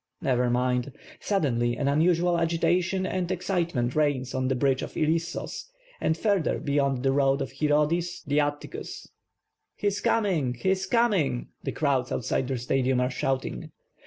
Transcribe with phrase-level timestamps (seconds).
[0.19, 0.93] Never mind.
[1.19, 5.65] Suddenly, an un usual agitation and excitement reigns on the bridge of Ilissos
[6.01, 9.07] and further beyond the road of Hirodis the Atticus.
[9.75, 10.55] "He is coming!
[10.55, 13.69] He is coming!" The crowds outside of the Stadium are shouting.